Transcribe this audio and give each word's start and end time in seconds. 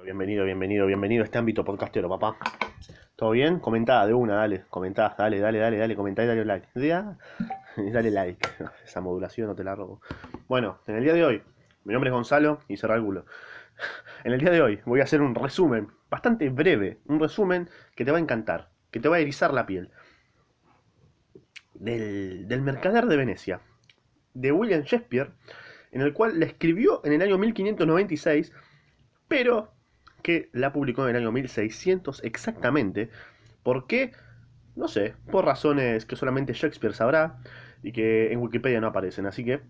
Bienvenido, 0.00 0.46
bienvenido, 0.46 0.86
bienvenido 0.86 1.22
a 1.22 1.26
este 1.26 1.36
ámbito 1.36 1.64
podcastero, 1.66 2.08
papá. 2.08 2.38
¿Todo 3.14 3.32
bien? 3.32 3.60
Comentá 3.60 4.06
de 4.06 4.14
una, 4.14 4.36
dale, 4.36 4.64
comentá, 4.70 5.14
dale, 5.18 5.38
dale, 5.38 5.58
dale, 5.58 5.76
dale, 5.76 5.94
comentá 5.94 6.24
y 6.24 6.26
dale 6.26 6.44
like. 6.46 6.66
Dale 7.92 8.10
like. 8.10 8.48
Esa 8.84 9.02
modulación 9.02 9.48
no 9.48 9.54
te 9.54 9.62
la 9.62 9.74
robo. 9.74 10.00
Bueno, 10.48 10.80
en 10.86 10.96
el 10.96 11.04
día 11.04 11.12
de 11.12 11.24
hoy, 11.24 11.42
mi 11.84 11.92
nombre 11.92 12.08
es 12.08 12.14
Gonzalo 12.14 12.60
y 12.68 12.78
cerrá 12.78 12.96
el 12.96 13.02
culo. 13.02 13.26
En 14.24 14.32
el 14.32 14.40
día 14.40 14.50
de 14.50 14.62
hoy 14.62 14.80
voy 14.86 15.00
a 15.00 15.04
hacer 15.04 15.20
un 15.20 15.34
resumen, 15.34 15.88
bastante 16.08 16.48
breve, 16.48 17.00
un 17.04 17.20
resumen 17.20 17.68
que 17.94 18.06
te 18.06 18.10
va 18.10 18.16
a 18.16 18.20
encantar, 18.20 18.70
que 18.90 18.98
te 18.98 19.08
va 19.08 19.16
a 19.16 19.20
erizar 19.20 19.52
la 19.52 19.66
piel. 19.66 19.90
Del, 21.74 22.48
del 22.48 22.62
Mercader 22.62 23.06
de 23.06 23.16
Venecia, 23.16 23.60
de 24.32 24.52
William 24.52 24.82
Shakespeare, 24.82 25.32
en 25.90 26.00
el 26.00 26.14
cual 26.14 26.40
la 26.40 26.46
escribió 26.46 27.04
en 27.04 27.12
el 27.12 27.22
año 27.22 27.36
1596, 27.36 28.52
pero 29.28 29.71
que 30.22 30.48
la 30.52 30.72
publicó 30.72 31.04
en 31.04 31.16
el 31.16 31.22
año 31.22 31.32
1600 31.32 32.22
exactamente. 32.24 33.10
¿Por 33.62 33.86
qué? 33.86 34.12
No 34.74 34.88
sé, 34.88 35.14
por 35.30 35.44
razones 35.44 36.06
que 36.06 36.16
solamente 36.16 36.54
Shakespeare 36.54 36.94
sabrá 36.94 37.38
y 37.82 37.92
que 37.92 38.32
en 38.32 38.40
Wikipedia 38.40 38.80
no 38.80 38.86
aparecen. 38.86 39.26
Así 39.26 39.44
que, 39.44 39.60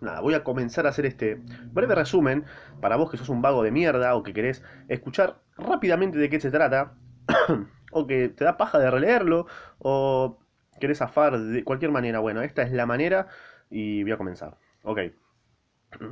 nada, 0.00 0.20
voy 0.20 0.34
a 0.34 0.44
comenzar 0.44 0.86
a 0.86 0.90
hacer 0.90 1.06
este 1.06 1.40
breve 1.72 1.94
resumen 1.94 2.44
para 2.80 2.96
vos 2.96 3.10
que 3.10 3.16
sos 3.16 3.28
un 3.28 3.42
vago 3.42 3.62
de 3.62 3.70
mierda 3.70 4.14
o 4.14 4.22
que 4.22 4.32
querés 4.32 4.62
escuchar 4.88 5.40
rápidamente 5.58 6.18
de 6.18 6.30
qué 6.30 6.40
se 6.40 6.50
trata, 6.50 6.94
o 7.92 8.06
que 8.06 8.28
te 8.28 8.44
da 8.44 8.56
paja 8.56 8.78
de 8.78 8.90
releerlo, 8.90 9.46
o 9.78 10.38
querés 10.80 10.98
zafar 10.98 11.38
de 11.38 11.64
cualquier 11.64 11.90
manera. 11.90 12.20
Bueno, 12.20 12.42
esta 12.42 12.62
es 12.62 12.72
la 12.72 12.86
manera 12.86 13.28
y 13.70 14.02
voy 14.02 14.12
a 14.12 14.18
comenzar. 14.18 14.56
Ok. 14.82 15.00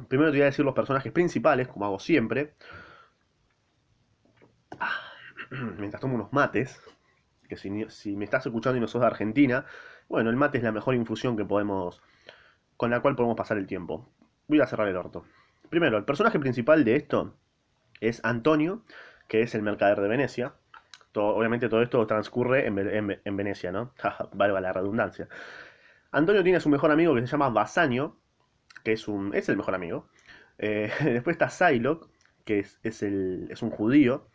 Primero 0.09 0.30
te 0.30 0.38
voy 0.38 0.42
a 0.42 0.46
decir 0.46 0.64
los 0.64 0.74
personajes 0.74 1.12
principales, 1.12 1.68
como 1.68 1.84
hago 1.84 1.98
siempre. 1.98 2.54
mientras 5.78 6.00
tomo 6.00 6.14
unos 6.14 6.32
mates, 6.32 6.80
que 7.48 7.56
si, 7.56 7.84
si, 7.88 8.16
me 8.16 8.24
estás 8.24 8.46
escuchando 8.46 8.76
y 8.76 8.80
no 8.80 8.88
sos 8.88 9.01
de 9.01 9.06
Argentina, 9.06 9.66
bueno, 10.09 10.30
el 10.30 10.37
mate 10.37 10.59
es 10.59 10.65
la 10.65 10.73
mejor 10.73 10.95
infusión 10.95 11.37
que 11.37 11.45
podemos, 11.45 12.02
con 12.76 12.90
la 12.90 13.01
cual 13.01 13.16
podemos 13.16 13.37
pasar 13.37 13.56
el 13.59 13.66
tiempo. 13.66 14.09
Voy 14.48 14.60
a 14.60 14.66
cerrar 14.66 14.88
el 14.88 14.96
orto. 14.96 15.24
Primero, 15.70 15.96
el 15.96 16.04
personaje 16.04 16.38
principal 16.38 16.84
de 16.84 16.96
esto 16.96 17.34
es 18.01 18.20
Antonio, 18.24 18.82
que 19.29 19.42
es 19.42 19.54
el 19.54 19.62
mercader 19.62 20.01
de 20.01 20.09
Venecia. 20.09 20.54
Todo, 21.12 21.37
obviamente 21.37 21.68
todo 21.68 21.82
esto 21.82 22.07
transcurre 22.07 22.66
en, 22.66 22.79
en, 22.79 23.20
en 23.24 23.36
Venecia, 23.36 23.73
¿no? 23.73 23.92
Valga 24.32 24.60
la 24.60 24.73
redundancia. 24.73 25.29
Antonio 26.10 26.42
tiene 26.42 26.59
a 26.59 26.60
su 26.60 26.68
mejor 26.68 26.90
amigo 26.90 27.14
que 27.14 27.23
se 27.23 27.26
llama 27.26 27.48
Basanio, 27.48 28.16
que 28.84 28.92
es, 28.92 29.09
un, 29.09 29.34
es 29.34 29.48
el 29.48 29.57
mejor 29.57 29.74
amigo. 29.74 30.09
Eh, 30.59 30.90
después 31.04 31.34
está 31.34 31.51
Psylocke, 31.51 32.09
que 32.45 32.60
es, 32.60 32.79
es, 32.82 33.02
el, 33.02 33.48
es 33.51 33.62
un 33.62 33.70
judío. 33.70 34.29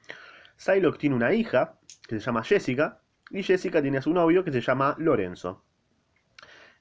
Psylocke 0.59 0.99
tiene 0.99 1.15
una 1.15 1.33
hija 1.33 1.79
que 2.07 2.19
se 2.19 2.25
llama 2.25 2.43
Jessica 2.43 2.99
y 3.31 3.43
Jessica 3.43 3.81
tiene 3.81 3.99
a 3.99 4.01
su 4.01 4.13
novio 4.13 4.43
que 4.43 4.51
se 4.51 4.61
llama 4.61 4.95
Lorenzo. 4.99 5.63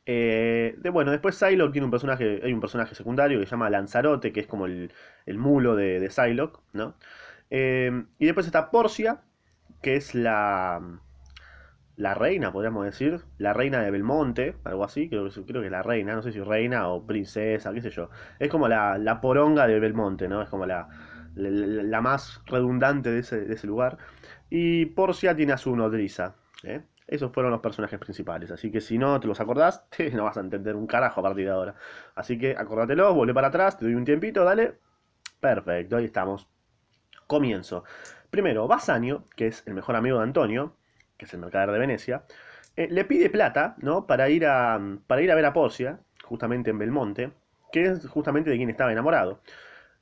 Eh, 0.04 0.76
bueno, 0.90 1.12
después 1.12 1.36
Psylocke 1.36 1.72
tiene 1.72 1.84
un 1.84 1.90
personaje, 1.90 2.40
hay 2.42 2.52
un 2.52 2.60
personaje 2.60 2.94
secundario 2.94 3.38
que 3.38 3.46
se 3.46 3.52
llama 3.52 3.70
Lanzarote, 3.70 4.32
que 4.32 4.40
es 4.40 4.46
como 4.46 4.66
el, 4.66 4.92
el 5.26 5.38
mulo 5.38 5.76
de, 5.76 6.00
de 6.00 6.50
¿no? 6.72 6.96
Eh, 7.50 8.04
y 8.18 8.26
después 8.26 8.46
está 8.46 8.70
Porcia, 8.70 9.22
que 9.80 9.96
es 9.96 10.14
la, 10.14 10.80
la 11.96 12.14
reina, 12.14 12.52
podríamos 12.52 12.84
decir, 12.84 13.20
la 13.38 13.52
reina 13.52 13.82
de 13.82 13.90
Belmonte, 13.90 14.56
algo 14.64 14.84
así, 14.84 15.08
creo 15.08 15.28
creo 15.30 15.60
que 15.60 15.66
es 15.66 15.72
la 15.72 15.82
reina, 15.82 16.14
no 16.14 16.22
sé 16.22 16.32
si 16.32 16.40
reina 16.40 16.88
o 16.88 17.06
princesa, 17.06 17.72
qué 17.72 17.82
sé 17.82 17.90
yo. 17.90 18.08
Es 18.38 18.48
como 18.48 18.66
la, 18.66 18.98
la 18.98 19.20
poronga 19.20 19.66
de 19.66 19.78
Belmonte, 19.78 20.28
¿no? 20.28 20.42
Es 20.42 20.48
como 20.48 20.64
la, 20.66 20.88
la, 21.38 22.00
más 22.00 22.42
redundante 22.46 23.10
de 23.10 23.20
ese, 23.20 23.66
lugar. 23.66 23.98
Y 24.50 24.86
Porcia 24.86 25.34
tiene 25.34 25.52
a 25.52 25.58
su 25.58 25.74
nodriza. 25.74 26.34
¿eh? 26.62 26.82
Esos 27.06 27.32
fueron 27.32 27.52
los 27.52 27.60
personajes 27.60 27.98
principales. 27.98 28.50
Así 28.50 28.70
que 28.70 28.80
si 28.80 28.98
no 28.98 29.18
te 29.20 29.26
los 29.26 29.40
acordás, 29.40 29.84
no 30.12 30.24
vas 30.24 30.36
a 30.36 30.40
entender 30.40 30.76
un 30.76 30.86
carajo 30.86 31.20
a 31.20 31.22
partir 31.22 31.46
de 31.46 31.52
ahora. 31.52 31.74
Así 32.14 32.38
que 32.38 32.56
acordátelo, 32.56 33.14
vuelve 33.14 33.34
para 33.34 33.48
atrás, 33.48 33.78
te 33.78 33.84
doy 33.84 33.94
un 33.94 34.04
tiempito, 34.04 34.44
dale. 34.44 34.74
Perfecto, 35.40 35.96
ahí 35.96 36.04
estamos. 36.04 36.48
Comienzo. 37.26 37.84
Primero, 38.30 38.66
Basanio, 38.66 39.24
que 39.36 39.46
es 39.46 39.62
el 39.66 39.74
mejor 39.74 39.96
amigo 39.96 40.18
de 40.18 40.24
Antonio, 40.24 40.76
que 41.16 41.24
es 41.24 41.34
el 41.34 41.40
mercader 41.40 41.70
de 41.70 41.78
Venecia, 41.78 42.24
eh, 42.76 42.88
le 42.90 43.04
pide 43.04 43.30
plata, 43.30 43.74
¿no? 43.78 44.06
Para 44.06 44.28
ir, 44.28 44.46
a, 44.46 44.80
para 45.06 45.22
ir 45.22 45.30
a 45.32 45.34
ver 45.34 45.46
a 45.46 45.52
Porcia, 45.52 46.00
justamente 46.24 46.70
en 46.70 46.78
Belmonte, 46.78 47.32
que 47.72 47.86
es 47.86 48.06
justamente 48.08 48.50
de 48.50 48.56
quien 48.56 48.70
estaba 48.70 48.92
enamorado. 48.92 49.40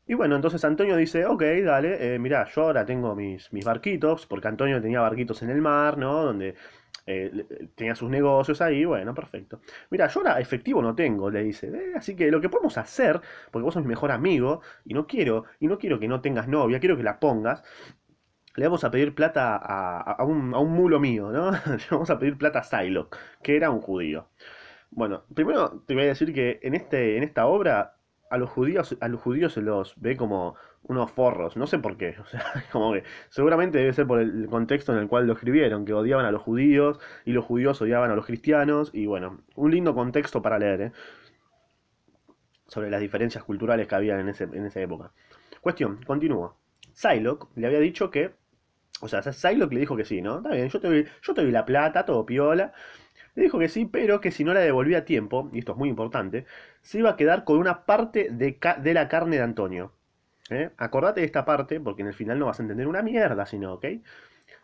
Y 0.06 0.14
bueno, 0.14 0.36
entonces 0.36 0.64
Antonio 0.64 0.96
dice, 0.96 1.26
ok, 1.26 1.42
dale, 1.64 2.14
eh, 2.14 2.18
mirá, 2.18 2.46
yo 2.48 2.62
ahora 2.62 2.86
tengo 2.86 3.14
mis, 3.16 3.52
mis 3.52 3.64
barquitos, 3.64 4.26
porque 4.26 4.46
Antonio 4.48 4.80
tenía 4.80 5.00
barquitos 5.00 5.42
en 5.42 5.50
el 5.50 5.60
mar, 5.60 5.98
¿no? 5.98 6.22
Donde 6.22 6.54
eh, 7.06 7.70
tenía 7.74 7.94
sus 7.96 8.08
negocios 8.08 8.60
ahí, 8.60 8.84
bueno, 8.84 9.14
perfecto. 9.14 9.60
Mira, 9.90 10.06
yo 10.08 10.20
ahora 10.20 10.40
efectivo 10.40 10.80
no 10.80 10.94
tengo, 10.94 11.30
le 11.30 11.42
dice. 11.42 11.68
Eh, 11.68 11.92
así 11.96 12.14
que 12.14 12.30
lo 12.30 12.40
que 12.40 12.48
podemos 12.48 12.78
hacer, 12.78 13.20
porque 13.50 13.64
vos 13.64 13.74
sos 13.74 13.82
mi 13.82 13.88
mejor 13.88 14.12
amigo, 14.12 14.60
y 14.84 14.94
no 14.94 15.06
quiero, 15.08 15.44
y 15.60 15.66
no 15.66 15.78
quiero 15.78 15.98
que 15.98 16.08
no 16.08 16.20
tengas 16.20 16.48
novia, 16.48 16.80
quiero 16.80 16.96
que 16.96 17.02
la 17.02 17.18
pongas. 17.18 17.62
Le 18.56 18.64
vamos 18.64 18.84
a 18.84 18.90
pedir 18.90 19.14
plata 19.14 19.56
a, 19.56 20.00
a, 20.12 20.24
un, 20.24 20.54
a 20.54 20.58
un, 20.58 20.72
mulo 20.72 20.98
mío, 21.00 21.30
¿no? 21.32 21.50
Le 21.66 21.84
vamos 21.90 22.10
a 22.10 22.18
pedir 22.18 22.38
plata 22.38 22.60
a 22.60 22.62
Psylocke, 22.62 23.16
que 23.42 23.56
era 23.56 23.70
un 23.70 23.80
judío. 23.80 24.28
Bueno, 24.90 25.24
primero 25.34 25.82
te 25.86 25.94
voy 25.94 26.04
a 26.04 26.06
decir 26.08 26.32
que 26.32 26.60
en, 26.62 26.74
este, 26.74 27.16
en 27.18 27.24
esta 27.24 27.46
obra 27.46 27.95
a 28.30 28.38
los 28.38 28.50
judíos 28.50 28.96
a 29.00 29.08
los 29.08 29.20
judíos 29.20 29.52
se 29.52 29.62
los 29.62 29.94
ve 30.00 30.16
como 30.16 30.56
unos 30.82 31.10
forros, 31.10 31.56
no 31.56 31.66
sé 31.66 31.78
por 31.78 31.96
qué, 31.96 32.16
o 32.22 32.26
sea, 32.26 32.44
como 32.72 32.92
que 32.92 33.04
seguramente 33.28 33.78
debe 33.78 33.92
ser 33.92 34.06
por 34.06 34.20
el 34.20 34.46
contexto 34.48 34.92
en 34.92 34.98
el 34.98 35.08
cual 35.08 35.26
lo 35.26 35.32
escribieron, 35.34 35.84
que 35.84 35.92
odiaban 35.92 36.26
a 36.26 36.30
los 36.30 36.42
judíos 36.42 36.98
y 37.24 37.32
los 37.32 37.44
judíos 37.44 37.80
odiaban 37.82 38.10
a 38.10 38.14
los 38.16 38.26
cristianos 38.26 38.90
y 38.92 39.06
bueno, 39.06 39.40
un 39.54 39.70
lindo 39.70 39.94
contexto 39.94 40.42
para 40.42 40.58
leer, 40.58 40.80
¿eh? 40.80 40.92
sobre 42.68 42.90
las 42.90 43.00
diferencias 43.00 43.44
culturales 43.44 43.86
que 43.86 43.94
había 43.94 44.18
en, 44.18 44.28
ese, 44.28 44.44
en 44.44 44.66
esa 44.66 44.80
época. 44.80 45.12
Cuestión, 45.60 46.02
continúo. 46.04 46.56
Psylocke 46.92 47.48
le 47.56 47.66
había 47.66 47.80
dicho 47.80 48.10
que, 48.10 48.34
o 49.00 49.08
sea, 49.08 49.22
Psylocke 49.22 49.74
le 49.74 49.80
dijo 49.80 49.96
que 49.96 50.04
sí, 50.04 50.22
¿no? 50.22 50.38
Está 50.38 50.50
bien, 50.50 50.68
yo 50.68 50.80
te 50.80 50.88
doy, 50.88 51.06
yo 51.22 51.34
te 51.34 51.42
doy 51.42 51.50
la 51.50 51.64
plata, 51.64 52.04
todo 52.04 52.24
piola. 52.24 52.72
Le 53.36 53.44
dijo 53.44 53.58
que 53.60 53.68
sí, 53.68 53.86
pero 53.86 54.20
que 54.20 54.32
si 54.32 54.42
no 54.44 54.52
la 54.54 54.60
devolvía 54.60 54.98
a 54.98 55.04
tiempo, 55.04 55.48
y 55.52 55.60
esto 55.60 55.72
es 55.72 55.78
muy 55.78 55.88
importante, 55.88 56.46
se 56.82 56.98
iba 56.98 57.10
a 57.10 57.16
quedar 57.16 57.44
con 57.44 57.58
una 57.58 57.86
parte 57.86 58.28
de, 58.32 58.58
de 58.82 58.94
la 58.94 59.08
carne 59.08 59.36
de 59.36 59.42
Antonio. 59.42 59.92
¿Eh? 60.50 60.70
Acordate 60.78 61.20
de 61.20 61.26
esta 61.26 61.44
parte, 61.44 61.80
porque 61.80 62.02
en 62.02 62.08
el 62.08 62.14
final 62.14 62.38
no 62.38 62.46
vas 62.46 62.60
a 62.60 62.62
entender 62.62 62.88
una 62.88 63.02
mierda, 63.02 63.46
sino, 63.46 63.74
¿ok? 63.74 63.86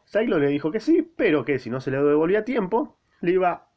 Sailo 0.04 0.38
le 0.38 0.48
dijo 0.48 0.70
que 0.70 0.80
sí, 0.80 1.02
pero 1.16 1.44
que 1.44 1.58
si 1.58 1.70
no 1.70 1.80
se 1.80 1.90
le 1.90 2.02
devolvía 2.02 2.40
a 2.40 2.44
tiempo, 2.44 2.98
le 3.20 3.32
iba 3.32 3.68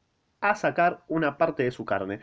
a 0.42 0.56
sacar 0.56 1.04
una 1.08 1.38
parte 1.38 1.64
de 1.64 1.72
su 1.72 1.86
carne. 1.86 2.20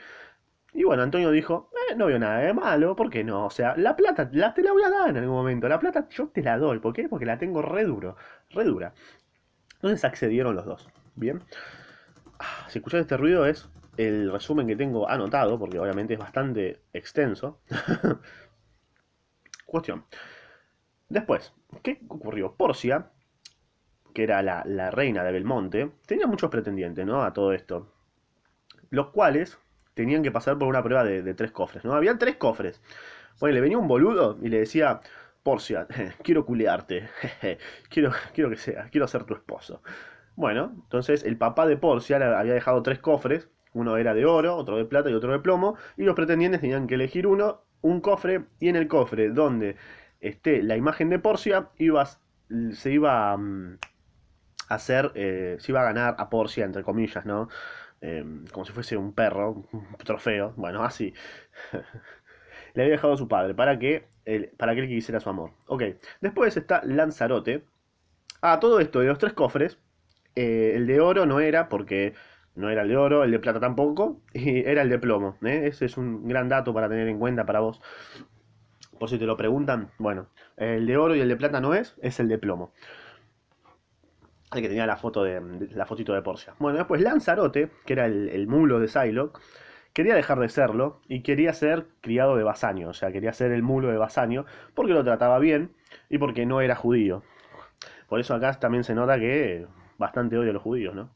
Y 0.75 0.85
bueno, 0.85 1.03
Antonio 1.03 1.31
dijo, 1.31 1.71
eh, 1.91 1.97
no 1.97 2.07
veo 2.07 2.19
nada 2.19 2.39
de 2.41 2.55
malo, 2.55 2.97
¿por 2.97 3.11
qué 3.11 3.25
no? 3.25 3.47
O 3.47 3.51
sea, 3.51 3.77
la 3.77 3.97
plata 3.97 4.29
la, 4.33 4.55
te 4.55 4.63
la 4.63 4.73
voy 4.73 4.83
a 4.85 4.91
dar 4.91 5.11
en 5.11 5.19
algún 5.19 5.35
momento, 5.37 5.69
la 5.69 5.79
plata 5.81 6.09
yo 6.11 6.29
te 6.29 6.43
la 6.43 6.59
doy, 6.59 6.79
¿por 6.79 6.95
qué? 6.95 7.09
Porque 7.09 7.27
la 7.27 7.39
tengo 7.39 7.63
re 7.63 7.85
duro, 7.85 8.17
dura. 8.55 8.95
Entonces 9.77 10.05
accedieron 10.05 10.57
los 10.57 10.65
dos, 10.67 10.89
¿bien? 11.17 11.43
Si 12.69 12.79
escuchas 12.79 13.01
este 13.01 13.17
ruido 13.17 13.47
es 13.47 13.69
el 13.97 14.33
resumen 14.33 14.67
que 14.67 14.77
tengo 14.77 15.09
anotado, 15.09 15.59
porque 15.59 15.79
obviamente 15.79 16.15
es 16.15 16.19
bastante 16.19 16.81
extenso. 16.93 17.61
Cuestión. 19.67 20.05
Después, 21.09 21.53
¿qué 21.83 22.01
ocurrió? 22.09 22.55
Porcia, 22.55 23.11
que 24.15 24.25
era 24.25 24.43
la, 24.43 24.91
reina 24.91 25.25
de 25.25 25.33
Belmonte, 25.33 25.93
tenía 26.07 26.27
muchos 26.27 26.51
pretendientes, 26.51 27.05
¿no? 27.07 27.23
A 27.23 27.33
todo 27.33 27.53
esto. 27.53 27.93
Los 28.91 29.09
cuales 29.09 29.59
tenían 29.95 30.23
que 30.23 30.31
pasar 30.31 30.59
por 30.59 30.69
una 30.69 30.83
prueba 30.83 31.05
de, 31.05 31.23
de 31.23 31.35
tres 31.35 31.53
cofres, 31.53 31.85
¿no? 31.85 31.95
Habían 31.95 32.19
tres 32.19 32.37
cofres. 32.37 32.81
Bueno, 33.41 33.55
le 33.55 33.61
venía 33.61 33.79
un 33.79 33.89
boludo 33.89 34.39
y 34.43 34.49
le 34.49 34.61
decía, 34.61 35.01
Porcia, 35.43 35.87
quiero 36.23 36.47
culearte, 36.47 37.09
quiero, 37.91 38.13
quiero 38.35 38.51
que 38.51 38.57
sea, 38.57 38.89
quiero 38.91 39.09
ser 39.09 39.25
tu 39.25 39.35
esposo. 39.35 39.83
Bueno, 40.37 40.73
entonces 40.75 41.25
el 41.25 41.37
papá 41.37 41.67
de 41.67 41.77
Porcia 41.77 42.17
había 42.17 42.55
dejado 42.55 42.83
tres 42.83 42.99
cofres, 42.99 43.49
uno 43.75 43.97
era 43.97 44.15
de 44.15 44.25
oro, 44.25 44.57
otro 44.57 44.77
de 44.77 44.85
plata 44.85 45.11
y 45.11 45.15
otro 45.15 45.33
de 45.33 45.39
plomo, 45.39 45.77
y 45.97 46.05
los 46.05 46.15
pretendientes 46.15 46.61
tenían 46.61 46.87
que 46.87 46.95
elegir 46.95 47.27
uno, 47.27 47.63
un 47.83 48.01
cofre, 48.01 48.45
y 48.61 48.69
en 48.69 48.77
el 48.77 48.89
cofre 48.89 49.31
donde 49.31 49.77
esté 50.21 50.63
la 50.63 50.77
imagen 50.77 51.11
de 51.11 51.19
Porcia, 51.19 51.69
ibas, 51.79 52.21
se 52.73 52.93
iba 52.93 53.35
um, 53.35 53.77
a 54.69 54.75
hacer, 54.75 55.13
eh, 55.15 55.57
se 55.59 55.73
iba 55.73 55.81
a 55.83 55.85
ganar 55.85 56.17
a 56.19 56.31
Porcia, 56.31 56.65
entre 56.65 56.83
comillas, 56.83 57.27
¿no? 57.27 57.49
Eh, 58.01 58.25
como 58.53 58.65
si 58.65 58.73
fuese 58.73 58.97
un 58.97 59.13
perro, 59.13 59.65
un 59.73 59.97
trofeo, 60.05 60.55
bueno, 60.57 60.83
así. 60.83 61.15
le 62.75 62.83
había 62.83 62.95
dejado 62.95 63.15
a 63.15 63.17
su 63.17 63.29
padre 63.29 63.55
para 63.55 63.79
que, 63.79 64.09
para 64.57 64.75
que 64.75 64.81
él 64.81 64.89
quisiera 64.89 65.21
su 65.21 65.29
amor. 65.29 65.53
Ok, 65.67 65.83
después 66.21 66.57
está 66.57 66.83
Lanzarote. 66.85 67.65
Ah, 68.41 68.59
todo 68.61 68.81
esto 68.81 69.01
de 69.01 69.07
los 69.07 69.19
tres 69.19 69.35
cofres 69.35 69.79
eh, 70.35 70.73
el 70.77 70.87
de 70.87 71.01
oro 71.01 71.27
no 71.27 71.41
era 71.41 71.69
porque 71.69 72.15
no 72.55 72.71
era 72.71 72.83
el 72.83 72.89
de 72.89 72.97
oro, 72.97 73.25
el 73.25 73.31
de 73.31 73.39
plata 73.39 73.61
tampoco, 73.61 74.21
y 74.33 74.61
era 74.61 74.83
el 74.83 74.89
de 74.91 74.99
plomo. 74.99 75.37
¿eh? 75.43 75.67
Ese 75.67 75.87
es 75.87 75.97
un 75.97 76.27
gran 76.29 76.49
dato 76.49 76.75
para 76.75 76.89
tener 76.89 77.09
en 77.09 77.19
cuenta 77.19 77.45
para 77.47 77.61
vos. 77.61 77.81
por 78.99 79.09
si 79.09 79.19
te 79.19 79.27
lo 79.27 79.37
preguntan, 79.37 79.91
bueno, 79.99 80.29
el 80.57 80.87
de 80.87 80.97
oro 80.97 81.15
y 81.17 81.21
el 81.21 81.29
de 81.29 81.37
plata 81.37 81.61
no 81.61 81.75
es, 81.75 81.97
es 82.03 82.21
el 82.21 82.29
de 82.29 82.39
plomo. 82.39 82.73
El 84.55 84.61
que 84.61 84.69
tenía 84.69 84.87
la 84.87 84.97
foto 84.97 85.25
de, 85.25 85.41
la 85.75 85.87
fotito 85.87 86.13
de 86.13 86.21
Porcia. 86.21 86.55
Bueno, 86.59 86.77
después 86.79 87.01
Lanzarote, 87.01 87.71
que 87.87 87.95
era 87.95 88.05
el, 88.05 88.29
el 88.29 88.47
mulo 88.47 88.81
de 88.81 88.89
Psylocke, 88.89 89.41
quería 89.95 90.15
dejar 90.15 90.39
de 90.41 90.49
serlo 90.51 91.01
y 91.09 91.23
quería 91.23 91.55
ser 91.55 91.87
criado 92.03 92.37
de 92.37 92.45
Basanio, 92.45 92.91
o 92.91 92.93
sea, 92.95 93.13
quería 93.13 93.33
ser 93.33 93.53
el 93.53 93.63
mulo 93.63 93.89
de 93.89 93.97
Basanio 93.97 94.45
porque 94.75 94.93
lo 94.93 95.05
trataba 95.05 95.39
bien 95.39 95.73
y 96.11 96.19
porque 96.19 96.45
no 96.45 96.61
era 96.61 96.75
judío. 96.75 97.23
Por 98.09 98.21
eso 98.21 98.35
acá 98.35 98.53
también 98.61 98.85
se 98.85 98.95
nota 98.95 99.19
que 99.19 99.67
bastante 100.03 100.37
odio 100.37 100.51
a 100.51 100.53
los 100.53 100.63
judíos, 100.63 100.95
¿no? 100.95 101.11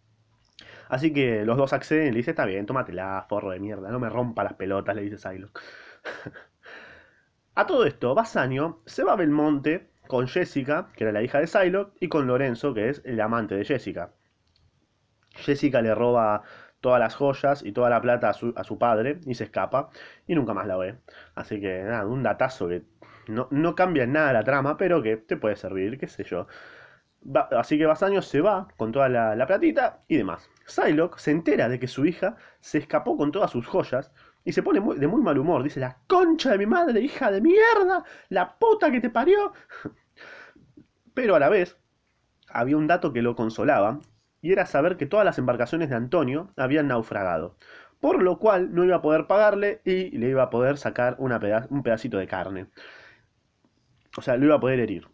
Así 0.89 1.13
que 1.13 1.45
los 1.45 1.57
dos 1.57 1.73
acceden 1.73 2.09
y 2.09 2.11
le 2.13 2.17
dice, 2.19 2.31
está 2.31 2.47
bien, 2.47 2.65
tómatela, 2.65 3.27
forro 3.29 3.51
de 3.51 3.61
mierda, 3.61 3.91
no 3.91 3.99
me 3.99 4.09
rompa 4.09 4.45
las 4.45 4.55
pelotas, 4.55 4.95
le 4.97 5.03
dice 5.03 5.19
Psylocke. 5.19 5.61
a 7.55 7.67
todo 7.67 7.85
esto, 7.85 8.15
Basanio 8.15 8.81
se 8.87 9.05
va 9.05 9.13
a 9.13 9.17
Belmonte 9.17 9.91
con 10.07 10.29
Jessica, 10.29 10.89
que 10.95 11.05
era 11.05 11.13
la 11.13 11.23
hija 11.23 11.41
de 11.41 11.47
Psylocke, 11.49 11.97
y 12.01 12.09
con 12.09 12.27
Lorenzo, 12.27 12.73
que 12.73 12.89
es 12.89 13.03
el 13.05 13.21
amante 13.21 13.57
de 13.57 13.65
Jessica. 13.65 14.13
Jessica 15.35 15.83
le 15.83 15.95
roba 15.95 16.43
todas 16.81 17.01
las 17.01 17.15
joyas 17.17 17.65
y 17.65 17.73
toda 17.73 17.91
la 17.91 18.01
plata 18.01 18.31
a 18.31 18.65
su, 18.65 18.79
padre 18.79 19.19
y 19.27 19.35
se 19.35 19.45
escapa 19.45 19.91
y 20.27 20.35
nunca 20.35 20.55
más 20.55 20.67
la 20.67 20.77
ve. 20.77 20.99
Así 21.35 21.61
que 21.61 21.83
nada, 21.83 22.07
un 22.07 22.23
datazo 22.23 22.69
que 22.69 22.85
no, 23.27 23.49
no 23.51 23.75
cambia 23.75 24.05
en 24.05 24.13
nada 24.13 24.33
la 24.33 24.45
trama, 24.45 24.77
pero 24.77 25.03
que 25.03 25.17
te 25.17 25.37
puede 25.37 25.57
servir, 25.57 25.99
qué 25.99 26.07
sé 26.07 26.25
yo. 26.25 26.47
Así 27.53 27.79
que 27.79 27.87
Basanio 27.87 28.23
se 28.23 28.41
va 28.41 28.69
con 28.77 28.93
toda 28.93 29.09
la, 29.09 29.35
la, 29.35 29.47
platita 29.47 30.01
y 30.09 30.17
demás. 30.17 30.49
Psylocke 30.67 31.19
se 31.19 31.31
entera 31.33 31.69
de 31.69 31.79
que 31.79 31.89
su 31.89 32.07
hija 32.07 32.37
se 32.61 32.79
escapó 32.79 33.17
con 33.17 33.33
todas 33.33 33.51
sus 33.51 33.67
joyas 33.67 34.13
y 34.45 34.53
se 34.53 34.63
pone 34.63 34.81
de 34.97 35.07
muy 35.09 35.23
mal 35.23 35.39
humor. 35.39 35.63
Dice, 35.63 35.81
la 35.81 35.99
concha 36.07 36.53
de 36.53 36.59
mi 36.59 36.67
madre, 36.67 37.01
hija 37.01 37.31
de 37.31 37.41
mierda, 37.41 38.05
la 38.29 38.57
puta 38.59 38.91
que 38.91 39.01
te 39.01 39.11
parió. 39.11 39.53
Pero 41.15 41.35
a 41.35 41.41
la 41.41 41.49
vez, 41.49 41.77
había 42.49 42.77
un 42.77 42.87
dato 42.87 43.13
que 43.13 43.23
lo 43.23 43.35
consolaba, 43.35 44.01
y 44.41 44.53
era 44.53 44.67
saber 44.67 44.97
que 44.97 45.07
todas 45.07 45.25
las 45.25 45.39
embarcaciones 45.39 45.91
de 45.91 45.97
Antonio 45.97 46.53
habían 46.57 46.87
naufragado. 46.87 47.57
Por 48.01 48.23
lo 48.23 48.39
cual 48.39 48.73
no 48.75 48.85
iba 48.85 48.97
a 48.97 49.03
poder 49.03 49.27
pagarle 49.27 49.81
y 49.85 50.17
le 50.19 50.29
iba 50.29 50.45
a 50.45 50.51
poder 50.51 50.79
sacar 50.79 51.17
un 51.19 51.83
pedacito 51.83 52.19
de 52.19 52.29
carne. 52.29 52.69
O 54.17 54.23
sea, 54.23 54.37
lo 54.37 54.47
iba 54.47 54.55
a 54.55 54.61
poder 54.61 54.79
herir. 54.79 55.09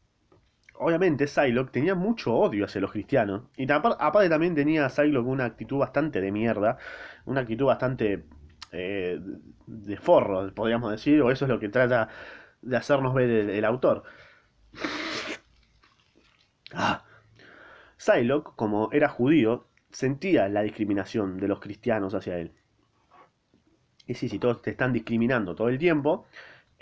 Obviamente 0.82 1.26
Psylocke 1.26 1.70
tenía 1.70 1.94
mucho 1.94 2.34
odio 2.34 2.64
hacia 2.64 2.80
los 2.80 2.92
cristianos. 2.92 3.42
Y 3.56 3.70
aparte 3.70 4.28
también 4.28 4.54
tenía 4.54 4.88
Psylocke 4.88 5.28
una 5.28 5.44
actitud 5.44 5.78
bastante 5.78 6.20
de 6.20 6.32
mierda. 6.32 6.78
Una 7.24 7.40
actitud 7.42 7.66
bastante 7.66 8.24
eh, 8.72 9.20
de 9.66 9.96
forro, 9.96 10.52
podríamos 10.54 10.90
decir. 10.90 11.22
O 11.22 11.30
eso 11.30 11.44
es 11.44 11.48
lo 11.48 11.60
que 11.60 11.68
trata 11.68 12.08
de 12.62 12.76
hacernos 12.76 13.14
ver 13.14 13.30
el, 13.30 13.64
autor. 13.64 14.04
Ah. 16.74 17.04
Psylocke, 17.96 18.56
como 18.56 18.88
era 18.92 19.08
judío, 19.08 19.66
sentía 19.90 20.48
la 20.48 20.62
discriminación 20.62 21.38
de 21.38 21.48
los 21.48 21.60
cristianos 21.60 22.14
hacia 22.14 22.38
él. 22.38 22.52
Y 24.06 24.14
sí, 24.14 24.28
si 24.28 24.38
todos 24.38 24.62
te 24.62 24.70
están 24.70 24.92
discriminando 24.92 25.54
todo 25.54 25.68
el 25.68 25.78
tiempo, 25.78 26.26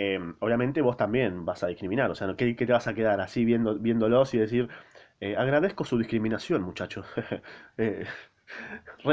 eh, 0.02 0.18
obviamente 0.40 0.80
vos 0.80 0.96
también 0.96 1.44
vas 1.44 1.62
a 1.62 1.66
discriminar. 1.66 2.10
O 2.10 2.14
sea, 2.14 2.34
¿qué, 2.34 2.56
qué 2.56 2.66
te 2.66 2.72
vas 2.72 2.86
a 2.86 2.94
quedar 2.94 3.20
así 3.20 3.44
viendo, 3.44 3.78
viéndolos 3.78 4.32
y 4.32 4.38
decir, 4.38 4.68
eh, 5.20 5.36
agradezco 5.36 5.84
su 5.84 5.98
discriminación, 5.98 6.62
muchachos? 6.62 7.06
eh, 7.78 8.06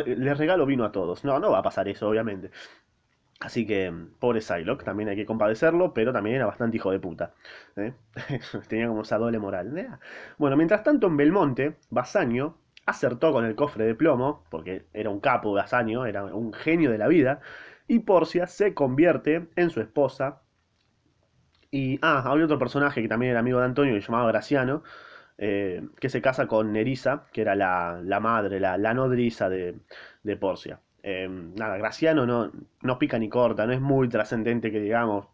les 0.05 0.37
regalo 0.37 0.65
vino 0.65 0.85
a 0.85 0.91
todos. 0.93 1.25
No, 1.25 1.39
no 1.39 1.51
va 1.51 1.59
a 1.59 1.63
pasar 1.63 1.89
eso, 1.89 2.07
obviamente. 2.07 2.51
Así 3.41 3.67
que, 3.67 3.93
pobre 4.19 4.41
Psylocke, 4.41 4.85
también 4.85 5.09
hay 5.09 5.17
que 5.17 5.25
compadecerlo, 5.25 5.93
pero 5.93 6.13
también 6.13 6.37
era 6.37 6.45
bastante 6.45 6.77
hijo 6.77 6.91
de 6.91 6.99
puta. 6.99 7.33
¿eh? 7.75 7.93
Tenía 8.69 8.87
como 8.87 9.01
esa 9.01 9.17
doble 9.17 9.39
moral. 9.39 9.99
Bueno, 10.37 10.55
mientras 10.55 10.83
tanto 10.83 11.07
en 11.07 11.17
Belmonte, 11.17 11.75
Basanio 11.89 12.57
acertó 12.85 13.33
con 13.33 13.43
el 13.45 13.55
cofre 13.55 13.85
de 13.85 13.93
plomo, 13.95 14.43
porque 14.49 14.85
era 14.93 15.09
un 15.09 15.19
capo 15.19 15.51
Basanio, 15.53 16.05
era 16.05 16.23
un 16.23 16.53
genio 16.53 16.91
de 16.91 16.97
la 16.97 17.07
vida, 17.09 17.41
y 17.87 17.99
Porcia 17.99 18.47
se 18.47 18.73
convierte 18.73 19.47
en 19.57 19.69
su 19.69 19.81
esposa. 19.81 20.41
Y, 21.71 21.99
ah, 22.01 22.23
había 22.25 22.45
otro 22.45 22.59
personaje 22.59 23.01
que 23.01 23.07
también 23.07 23.31
era 23.31 23.39
amigo 23.41 23.59
de 23.59 23.65
Antonio, 23.65 23.93
que 23.93 24.01
se 24.01 24.07
llamaba 24.07 24.27
Graciano, 24.31 24.83
eh, 25.37 25.87
que 25.99 26.09
se 26.09 26.21
casa 26.21 26.47
con 26.47 26.71
Nerissa, 26.73 27.25
que 27.31 27.41
era 27.41 27.55
la, 27.55 28.01
la 28.03 28.19
madre, 28.19 28.59
la, 28.59 28.77
la 28.77 28.93
nodriza 28.93 29.49
de, 29.49 29.75
de 30.23 30.37
Porcia. 30.37 30.79
Eh, 31.03 31.27
nada, 31.29 31.77
Graciano 31.77 32.25
no, 32.25 32.51
no 32.81 32.99
pica 32.99 33.19
ni 33.19 33.29
corta, 33.29 33.65
no 33.65 33.73
es 33.73 33.81
muy 33.81 34.09
trascendente 34.09 34.71
que 34.71 34.79
digamos. 34.79 35.27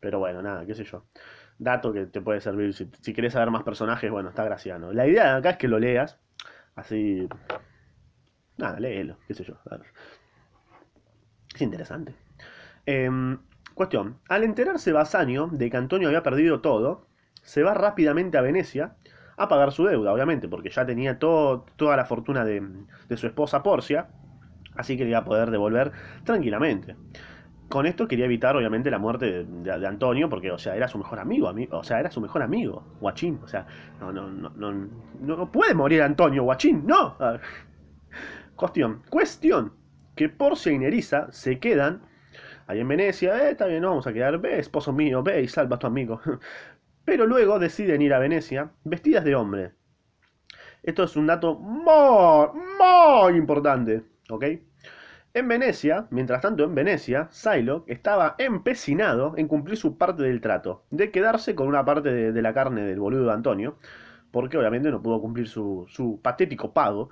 Pero 0.00 0.18
bueno, 0.18 0.42
nada, 0.42 0.66
qué 0.66 0.74
sé 0.74 0.84
yo. 0.84 1.04
Dato 1.58 1.92
que 1.92 2.06
te 2.06 2.20
puede 2.20 2.40
servir. 2.40 2.74
Si, 2.74 2.90
si 3.00 3.12
querés 3.14 3.32
saber 3.32 3.50
más 3.50 3.62
personajes, 3.62 4.10
bueno, 4.10 4.28
está 4.28 4.44
Graciano. 4.44 4.92
La 4.92 5.06
idea 5.06 5.32
de 5.32 5.38
acá 5.38 5.50
es 5.50 5.56
que 5.56 5.68
lo 5.68 5.78
leas. 5.78 6.18
Así. 6.74 7.28
Nada, 8.58 8.78
léelo, 8.80 9.18
qué 9.26 9.34
sé 9.34 9.44
yo. 9.44 9.54
Es 11.54 11.62
interesante. 11.62 12.14
Eh, 12.84 13.10
cuestión. 13.76 14.18
Al 14.28 14.42
enterarse 14.42 14.90
Basanio 14.90 15.48
de 15.52 15.70
que 15.70 15.76
Antonio 15.76 16.08
había 16.08 16.22
perdido 16.22 16.60
todo, 16.60 17.06
se 17.42 17.62
va 17.62 17.74
rápidamente 17.74 18.38
a 18.38 18.40
Venecia 18.40 18.96
a 19.36 19.48
pagar 19.48 19.70
su 19.70 19.84
deuda, 19.84 20.12
obviamente, 20.12 20.48
porque 20.48 20.70
ya 20.70 20.86
tenía 20.86 21.18
toda 21.18 21.96
la 21.96 22.06
fortuna 22.06 22.44
de, 22.44 22.62
su 23.16 23.26
esposa 23.26 23.62
Porcia 23.62 24.08
Así 24.76 24.96
que 24.96 25.04
le 25.04 25.10
iba 25.10 25.20
a 25.20 25.24
poder 25.24 25.50
devolver 25.50 25.92
tranquilamente. 26.24 26.96
Con 27.68 27.86
esto 27.86 28.06
quería 28.06 28.26
evitar, 28.26 28.56
obviamente, 28.56 28.90
la 28.90 28.98
muerte 28.98 29.44
de, 29.44 29.86
Antonio, 29.86 30.28
porque, 30.28 30.50
o 30.50 30.58
sea, 30.58 30.76
era 30.76 30.86
su 30.86 30.98
mejor 30.98 31.18
amigo, 31.18 31.48
amigo, 31.48 31.78
o 31.78 31.84
sea, 31.84 31.98
era 31.98 32.10
su 32.10 32.20
mejor 32.20 32.42
amigo, 32.42 32.84
Guachín. 33.00 33.40
O 33.42 33.48
sea, 33.48 33.66
no, 34.00 34.12
no, 34.12 34.30
no, 34.30 34.50
no, 34.50 34.88
no 35.20 35.52
puede 35.52 35.74
morir 35.74 36.02
Antonio, 36.02 36.44
Guachín, 36.44 36.86
no. 36.86 37.16
Cuestión, 38.56 39.02
cuestión, 39.10 39.72
que 40.14 40.28
Porcia 40.28 40.72
y 40.72 40.78
Nerissa 40.78 41.30
se 41.30 41.58
quedan 41.58 42.02
ahí 42.66 42.80
en 42.80 42.88
Venecia, 42.88 43.48
eh, 43.48 43.50
está 43.52 43.66
bien, 43.66 43.82
no 43.82 43.90
vamos 43.90 44.06
a 44.06 44.12
quedar, 44.12 44.38
ve, 44.38 44.58
esposo 44.58 44.92
mío, 44.92 45.22
ve 45.22 45.42
y 45.42 45.48
salva 45.48 45.76
a 45.76 45.78
tu 45.78 45.86
amigo. 45.86 46.20
Pero 47.04 47.26
luego 47.26 47.58
deciden 47.58 48.02
ir 48.02 48.14
a 48.14 48.18
Venecia 48.18 48.70
vestidas 48.84 49.24
de 49.24 49.34
hombre. 49.34 49.72
Esto 50.82 51.04
es 51.04 51.16
un 51.16 51.26
dato 51.26 51.54
muy, 51.54 52.48
muy 52.78 53.36
importante. 53.36 54.04
¿Ok? 54.30 54.44
En 55.34 55.48
Venecia, 55.48 56.06
mientras 56.10 56.40
tanto 56.40 56.64
en 56.64 56.74
Venecia, 56.74 57.28
Psylocke 57.30 57.92
estaba 57.92 58.36
empecinado 58.38 59.34
en 59.36 59.48
cumplir 59.48 59.76
su 59.76 59.98
parte 59.98 60.22
del 60.22 60.40
trato, 60.40 60.86
de 60.90 61.10
quedarse 61.10 61.54
con 61.54 61.68
una 61.68 61.84
parte 61.84 62.10
de, 62.32 62.42
la 62.42 62.54
carne 62.54 62.82
del 62.82 62.98
boludo 63.00 63.26
de 63.26 63.32
Antonio, 63.32 63.76
porque 64.30 64.56
obviamente 64.56 64.90
no 64.90 65.02
pudo 65.02 65.20
cumplir 65.20 65.46
su, 65.46 65.84
su 65.90 66.20
patético 66.22 66.72
pago, 66.72 67.10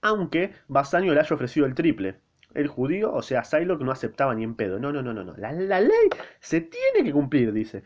aunque 0.00 0.52
Basanio 0.68 1.12
le 1.12 1.20
haya 1.20 1.34
ofrecido 1.34 1.66
el 1.66 1.74
triple. 1.74 2.20
El 2.56 2.68
judío, 2.68 3.12
o 3.12 3.20
sea, 3.20 3.44
Psylocke 3.44 3.84
no 3.84 3.92
aceptaba 3.92 4.34
ni 4.34 4.42
en 4.42 4.54
pedo. 4.54 4.78
No, 4.78 4.90
no, 4.90 5.02
no, 5.02 5.12
no, 5.12 5.22
no. 5.22 5.36
La, 5.36 5.52
la 5.52 5.78
ley 5.78 6.08
se 6.40 6.62
tiene 6.62 7.04
que 7.04 7.12
cumplir, 7.12 7.52
dice. 7.52 7.82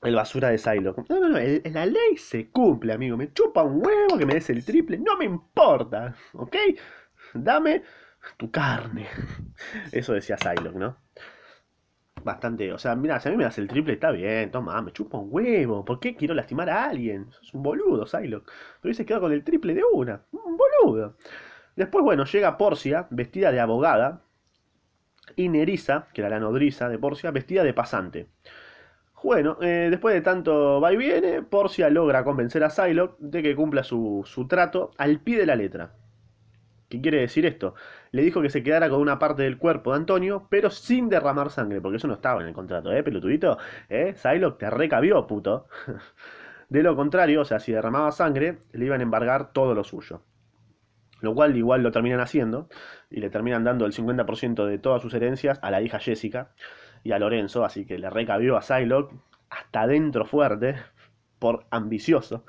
El 0.00 0.14
basura 0.14 0.48
de 0.48 0.56
Psylocke. 0.56 1.04
No, 1.10 1.20
no, 1.20 1.28
no, 1.28 1.38
la 1.38 1.86
ley 1.86 2.16
se 2.16 2.48
cumple, 2.48 2.94
amigo. 2.94 3.18
Me 3.18 3.30
chupa 3.34 3.62
un 3.62 3.84
huevo 3.84 4.16
que 4.16 4.24
me 4.24 4.32
des 4.32 4.48
el 4.48 4.64
triple. 4.64 4.96
No 4.98 5.18
me 5.18 5.26
importa, 5.26 6.14
¿ok? 6.32 6.56
Dame 7.34 7.82
tu 8.38 8.50
carne. 8.50 9.06
Eso 9.92 10.14
decía 10.14 10.38
Psylocke, 10.38 10.78
¿no? 10.78 10.96
Bastante, 12.24 12.72
o 12.72 12.78
sea, 12.78 12.96
mira, 12.96 13.20
si 13.20 13.28
a 13.28 13.30
mí 13.30 13.36
me 13.36 13.44
das 13.44 13.58
el 13.58 13.68
triple 13.68 13.92
está 13.94 14.10
bien, 14.10 14.50
toma, 14.50 14.80
me 14.80 14.92
chupa 14.92 15.18
un 15.18 15.28
huevo. 15.30 15.84
¿Por 15.84 16.00
qué 16.00 16.16
quiero 16.16 16.34
lastimar 16.34 16.70
a 16.70 16.84
alguien? 16.86 17.30
Sos 17.30 17.52
un 17.52 17.62
boludo, 17.62 18.06
Psylocke. 18.06 18.46
Pero 18.46 18.84
hubiese 18.84 19.04
quedado 19.04 19.22
con 19.22 19.32
el 19.32 19.44
triple 19.44 19.74
de 19.74 19.82
una. 19.92 20.22
Un 20.32 20.56
boludo. 20.56 21.16
Después, 21.78 22.04
bueno, 22.04 22.24
llega 22.24 22.58
Porcia, 22.58 23.06
vestida 23.10 23.52
de 23.52 23.60
abogada. 23.60 24.22
Y 25.36 25.48
Nerissa, 25.48 26.08
que 26.12 26.22
era 26.22 26.30
la 26.30 26.40
nodriza 26.40 26.88
de 26.88 26.98
Porcia, 26.98 27.30
vestida 27.30 27.62
de 27.62 27.72
pasante. 27.72 28.26
Bueno, 29.22 29.58
eh, 29.60 29.86
después 29.88 30.12
de 30.12 30.20
tanto 30.20 30.80
va 30.80 30.92
y 30.92 30.96
viene, 30.96 31.42
Porcia 31.42 31.88
logra 31.88 32.24
convencer 32.24 32.64
a 32.64 32.70
Psylocke 32.70 33.16
de 33.20 33.44
que 33.44 33.54
cumpla 33.54 33.84
su, 33.84 34.24
su, 34.26 34.48
trato 34.48 34.90
al 34.98 35.20
pie 35.20 35.38
de 35.38 35.46
la 35.46 35.54
letra. 35.54 35.92
¿Qué 36.88 37.00
quiere 37.00 37.20
decir 37.20 37.46
esto? 37.46 37.76
Le 38.10 38.22
dijo 38.22 38.42
que 38.42 38.50
se 38.50 38.64
quedara 38.64 38.90
con 38.90 39.00
una 39.00 39.20
parte 39.20 39.44
del 39.44 39.58
cuerpo 39.58 39.92
de 39.92 39.98
Antonio, 39.98 40.48
pero 40.50 40.70
sin 40.70 41.08
derramar 41.08 41.50
sangre, 41.50 41.80
porque 41.80 41.98
eso 41.98 42.08
no 42.08 42.14
estaba 42.14 42.40
en 42.40 42.48
el 42.48 42.54
contrato, 42.54 42.92
¿eh, 42.92 43.04
pelotudito? 43.04 43.56
¿Eh? 43.88 44.14
Psylocke 44.16 44.58
te 44.58 44.70
recabió, 44.70 45.28
puto. 45.28 45.68
De 46.68 46.82
lo 46.82 46.96
contrario, 46.96 47.42
o 47.42 47.44
sea, 47.44 47.60
si 47.60 47.70
derramaba 47.70 48.10
sangre, 48.10 48.58
le 48.72 48.84
iban 48.84 48.98
a 48.98 49.04
embargar 49.04 49.52
todo 49.52 49.74
lo 49.74 49.84
suyo. 49.84 50.22
Lo 51.20 51.34
cual 51.34 51.56
igual 51.56 51.82
lo 51.82 51.90
terminan 51.90 52.20
haciendo, 52.20 52.68
y 53.10 53.20
le 53.20 53.30
terminan 53.30 53.64
dando 53.64 53.86
el 53.86 53.92
50% 53.92 54.66
de 54.66 54.78
todas 54.78 55.02
sus 55.02 55.14
herencias 55.14 55.58
a 55.62 55.70
la 55.70 55.82
hija 55.82 55.98
Jessica 55.98 56.52
y 57.02 57.12
a 57.12 57.18
Lorenzo, 57.18 57.64
así 57.64 57.86
que 57.86 57.98
le 57.98 58.10
recabió 58.10 58.56
a 58.56 58.62
Psylocke 58.62 59.14
hasta 59.50 59.82
adentro 59.82 60.24
fuerte 60.26 60.76
por 61.38 61.66
ambicioso. 61.70 62.44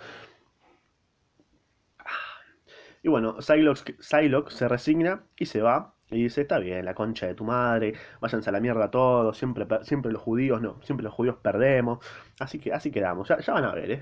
Y 3.02 3.08
bueno, 3.10 3.42
Psylocke, 3.42 3.96
Psylocke, 4.00 4.52
se 4.52 4.68
resigna 4.68 5.24
y 5.38 5.46
se 5.46 5.62
va 5.62 5.96
Y 6.12 6.24
dice, 6.24 6.42
está 6.42 6.60
bien, 6.60 6.84
la 6.86 6.94
concha 6.94 7.28
de 7.28 7.36
tu 7.36 7.46
madre, 7.46 7.94
váyanse 8.20 8.50
a 8.50 8.54
la 8.54 8.60
mierda 8.60 8.92
todos, 8.92 9.38
siempre, 9.38 9.66
siempre 9.84 10.12
los 10.12 10.22
judíos, 10.22 10.62
no, 10.62 10.82
siempre 10.84 11.04
los 11.04 11.14
judíos 11.14 11.38
perdemos. 11.42 12.00
Así 12.40 12.60
que 12.60 12.74
así 12.74 12.92
quedamos, 12.92 13.28
ya, 13.30 13.40
ya 13.40 13.54
van 13.54 13.66
a 13.66 13.74
ver, 13.74 13.92
¿eh? 13.92 14.02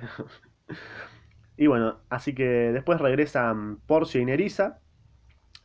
Y 1.57 1.67
bueno, 1.67 1.97
así 2.09 2.33
que 2.35 2.71
después 2.71 3.01
regresan 3.01 3.77
Porcia 3.87 4.21
y 4.21 4.25
Nerissa 4.25 4.79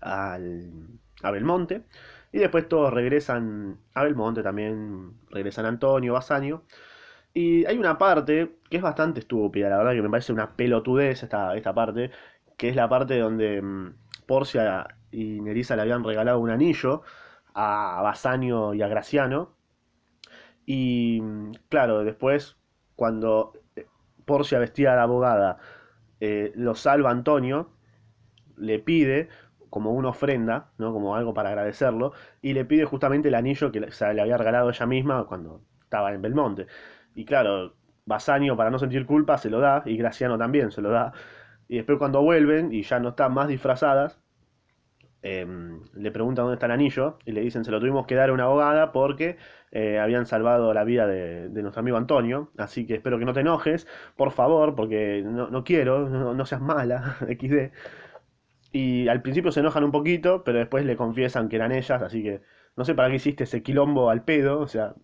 a 0.00 0.38
Belmonte. 1.30 1.82
Y 2.32 2.38
después 2.38 2.68
todos 2.68 2.92
regresan 2.92 3.78
a 3.94 4.02
Belmonte 4.04 4.42
también, 4.42 5.12
regresan 5.30 5.66
Antonio, 5.66 6.14
Basanio. 6.14 6.64
Y 7.34 7.64
hay 7.66 7.78
una 7.78 7.98
parte 7.98 8.56
que 8.70 8.78
es 8.78 8.82
bastante 8.82 9.20
estúpida, 9.20 9.68
la 9.70 9.78
verdad 9.78 9.92
que 9.92 10.02
me 10.02 10.10
parece 10.10 10.32
una 10.32 10.54
pelotudez 10.54 11.22
esta, 11.22 11.56
esta 11.56 11.74
parte, 11.74 12.10
que 12.58 12.68
es 12.68 12.76
la 12.76 12.88
parte 12.88 13.18
donde 13.18 13.62
mm, 13.62 13.94
Porcia 14.26 14.86
y 15.10 15.40
Nerissa 15.40 15.76
le 15.76 15.82
habían 15.82 16.04
regalado 16.04 16.40
un 16.40 16.50
anillo 16.50 17.02
a 17.54 18.00
Basanio 18.02 18.74
y 18.74 18.82
a 18.82 18.88
Graciano. 18.88 19.54
Y 20.66 21.20
mm, 21.22 21.52
claro, 21.68 22.04
después 22.04 22.56
cuando 22.96 23.52
eh, 23.76 23.86
Porcia 24.24 24.58
vestida 24.58 24.94
de 24.94 25.00
abogada 25.02 25.58
eh, 26.24 26.52
lo 26.54 26.76
salva 26.76 27.10
Antonio, 27.10 27.70
le 28.56 28.78
pide 28.78 29.28
como 29.70 29.90
una 29.90 30.10
ofrenda, 30.10 30.70
¿no? 30.78 30.92
Como 30.92 31.16
algo 31.16 31.34
para 31.34 31.48
agradecerlo, 31.48 32.12
y 32.40 32.52
le 32.52 32.64
pide 32.64 32.84
justamente 32.84 33.26
el 33.26 33.34
anillo 33.34 33.72
que 33.72 33.90
se 33.90 34.14
le 34.14 34.20
había 34.22 34.36
regalado 34.36 34.70
ella 34.70 34.86
misma 34.86 35.26
cuando 35.26 35.62
estaba 35.82 36.12
en 36.14 36.22
Belmonte. 36.22 36.68
Y 37.16 37.24
claro, 37.24 37.74
Basanio 38.06 38.56
para 38.56 38.70
no 38.70 38.78
sentir 38.78 39.04
culpa 39.04 39.36
se 39.36 39.50
lo 39.50 39.58
da, 39.58 39.82
y 39.84 39.96
Graciano 39.96 40.38
también 40.38 40.70
se 40.70 40.80
lo 40.80 40.90
da. 40.90 41.12
Y 41.66 41.78
después 41.78 41.98
cuando 41.98 42.22
vuelven 42.22 42.72
y 42.72 42.84
ya 42.84 43.00
no 43.00 43.08
están 43.10 43.34
más 43.34 43.48
disfrazadas, 43.48 44.21
eh, 45.22 45.46
le 45.94 46.10
preguntan 46.10 46.44
dónde 46.44 46.54
está 46.54 46.66
el 46.66 46.72
anillo 46.72 47.18
y 47.24 47.32
le 47.32 47.40
dicen 47.40 47.64
se 47.64 47.70
lo 47.70 47.80
tuvimos 47.80 48.06
que 48.06 48.14
dar 48.14 48.30
a 48.30 48.32
una 48.32 48.44
abogada 48.44 48.92
porque 48.92 49.36
eh, 49.70 49.98
habían 49.98 50.26
salvado 50.26 50.74
la 50.74 50.84
vida 50.84 51.06
de, 51.06 51.48
de 51.48 51.62
nuestro 51.62 51.80
amigo 51.80 51.96
Antonio, 51.96 52.50
así 52.58 52.86
que 52.86 52.94
espero 52.94 53.18
que 53.18 53.24
no 53.24 53.32
te 53.32 53.40
enojes, 53.40 53.86
por 54.16 54.32
favor, 54.32 54.74
porque 54.74 55.22
no, 55.24 55.48
no 55.48 55.64
quiero, 55.64 56.08
no, 56.08 56.34
no 56.34 56.46
seas 56.46 56.60
mala, 56.60 57.16
XD. 57.28 57.72
Y 58.72 59.08
al 59.08 59.22
principio 59.22 59.52
se 59.52 59.60
enojan 59.60 59.84
un 59.84 59.92
poquito, 59.92 60.44
pero 60.44 60.58
después 60.58 60.84
le 60.84 60.96
confiesan 60.96 61.48
que 61.48 61.56
eran 61.56 61.72
ellas, 61.72 62.02
así 62.02 62.22
que 62.22 62.42
no 62.76 62.84
sé 62.84 62.94
para 62.94 63.08
qué 63.10 63.16
hiciste 63.16 63.44
ese 63.44 63.62
quilombo 63.62 64.10
al 64.10 64.24
pedo, 64.24 64.60
o 64.60 64.68
sea, 64.68 64.94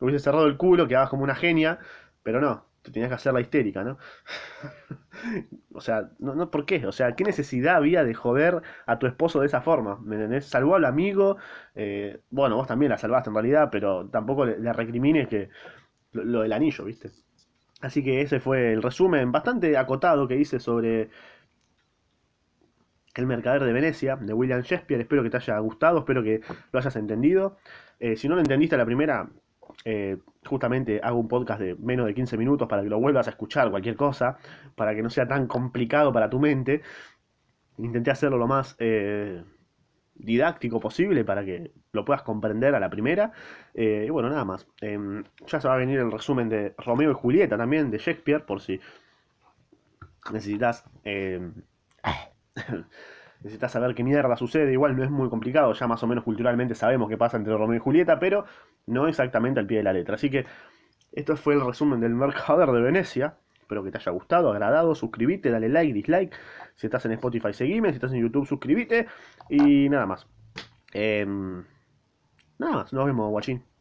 hubiese 0.00 0.24
cerrado 0.24 0.46
el 0.46 0.56
culo, 0.56 0.88
quedabas 0.88 1.10
como 1.10 1.24
una 1.24 1.34
genia, 1.34 1.78
pero 2.22 2.40
no, 2.40 2.66
te 2.82 2.90
tenías 2.90 3.08
que 3.08 3.14
hacer 3.14 3.32
la 3.32 3.40
histérica, 3.40 3.84
¿no? 3.84 3.98
O 5.74 5.80
sea, 5.80 6.10
no, 6.18 6.34
no, 6.34 6.50
¿por 6.50 6.66
qué? 6.66 6.86
O 6.86 6.92
sea, 6.92 7.14
¿qué 7.14 7.24
necesidad 7.24 7.76
había 7.76 8.04
de 8.04 8.12
joder 8.12 8.62
a 8.86 8.98
tu 8.98 9.06
esposo 9.06 9.40
de 9.40 9.46
esa 9.46 9.62
forma? 9.62 9.98
¿Me 10.02 10.16
entendés? 10.16 10.46
Salvó 10.46 10.74
al 10.74 10.84
amigo, 10.84 11.36
eh, 11.74 12.20
bueno, 12.30 12.56
vos 12.56 12.66
también 12.66 12.90
la 12.90 12.98
salvaste 12.98 13.30
en 13.30 13.34
realidad, 13.34 13.68
pero 13.70 14.08
tampoco 14.08 14.44
le, 14.44 14.72
recrimines 14.72 15.28
que 15.28 15.48
lo, 16.12 16.24
lo 16.24 16.42
del 16.42 16.52
anillo, 16.52 16.84
¿viste? 16.84 17.10
Así 17.82 18.02
que 18.04 18.20
ese 18.22 18.40
fue 18.40 18.72
el 18.72 18.82
resumen 18.82 19.32
bastante 19.32 19.76
acotado 19.76 20.28
que 20.28 20.36
hice 20.36 20.60
sobre 20.60 21.10
El 23.14 23.26
Mercader 23.26 23.64
de 23.64 23.72
Venecia, 23.72 24.16
de 24.16 24.32
William 24.32 24.62
Shakespeare. 24.62 25.00
Espero 25.00 25.22
que 25.22 25.30
te 25.30 25.36
haya 25.38 25.58
gustado, 25.58 25.98
espero 26.00 26.22
que 26.22 26.40
lo 26.72 26.78
hayas 26.78 26.96
entendido. 26.96 27.58
Eh, 27.98 28.16
si 28.16 28.28
no 28.28 28.34
lo 28.36 28.40
entendiste 28.40 28.74
a 28.74 28.78
la 28.78 28.86
primera, 28.86 29.28
eh, 29.84 30.18
justamente 30.44 31.00
hago 31.02 31.18
un 31.18 31.28
podcast 31.28 31.60
de 31.60 31.74
menos 31.76 32.06
de 32.06 32.14
15 32.14 32.36
minutos 32.36 32.68
para 32.68 32.82
que 32.82 32.88
lo 32.88 33.00
vuelvas 33.00 33.26
a 33.26 33.30
escuchar, 33.30 33.70
cualquier 33.70 33.96
cosa, 33.96 34.38
para 34.74 34.94
que 34.94 35.02
no 35.02 35.10
sea 35.10 35.26
tan 35.26 35.46
complicado 35.46 36.12
para 36.12 36.30
tu 36.30 36.38
mente. 36.38 36.82
Intenté 37.78 38.10
hacerlo 38.10 38.38
lo 38.38 38.46
más 38.46 38.76
eh, 38.78 39.42
didáctico 40.14 40.80
posible 40.80 41.24
para 41.24 41.44
que 41.44 41.72
lo 41.92 42.04
puedas 42.04 42.22
comprender 42.22 42.74
a 42.74 42.80
la 42.80 42.90
primera. 42.90 43.32
Eh, 43.74 44.04
y 44.06 44.10
bueno, 44.10 44.28
nada 44.28 44.44
más. 44.44 44.66
Eh, 44.80 45.22
ya 45.46 45.60
se 45.60 45.68
va 45.68 45.74
a 45.74 45.78
venir 45.78 45.98
el 45.98 46.12
resumen 46.12 46.48
de 46.48 46.74
Romeo 46.78 47.10
y 47.10 47.14
Julieta 47.14 47.56
también, 47.56 47.90
de 47.90 47.98
Shakespeare, 47.98 48.44
por 48.44 48.60
si 48.60 48.80
necesitas 50.32 50.84
eh, 51.04 51.50
necesitas 53.42 53.72
saber 53.72 53.94
qué 53.94 54.04
mierda 54.04 54.36
sucede. 54.36 54.72
Igual 54.72 54.96
no 54.96 55.04
es 55.04 55.10
muy 55.10 55.28
complicado, 55.28 55.72
ya 55.72 55.86
más 55.86 56.02
o 56.02 56.06
menos 56.06 56.24
culturalmente 56.24 56.74
sabemos 56.74 57.08
qué 57.08 57.16
pasa 57.16 57.36
entre 57.36 57.56
Romeo 57.56 57.76
y 57.76 57.80
Julieta, 57.80 58.18
pero 58.18 58.44
no 58.86 59.08
exactamente 59.08 59.60
al 59.60 59.66
pie 59.66 59.78
de 59.78 59.84
la 59.84 59.92
letra. 59.92 60.14
Así 60.14 60.30
que 60.30 60.46
esto 61.12 61.36
fue 61.36 61.54
el 61.54 61.64
resumen 61.64 62.00
del 62.00 62.14
Mercader 62.14 62.70
de 62.70 62.80
Venecia. 62.80 63.36
Espero 63.60 63.84
que 63.84 63.90
te 63.90 63.98
haya 63.98 64.12
gustado, 64.12 64.50
agradado. 64.50 64.94
Suscríbete, 64.94 65.50
dale 65.50 65.68
like, 65.68 65.92
dislike. 65.92 66.34
Si 66.74 66.86
estás 66.86 67.04
en 67.06 67.12
Spotify, 67.12 67.52
seguime. 67.52 67.90
Si 67.90 67.96
estás 67.96 68.12
en 68.12 68.20
YouTube, 68.20 68.46
suscríbete. 68.46 69.06
Y 69.48 69.88
nada 69.88 70.06
más. 70.06 70.26
Em, 70.92 71.64
nada 72.58 72.74
más, 72.74 72.92
nos 72.92 73.06
vemos, 73.06 73.30
guachín. 73.30 73.71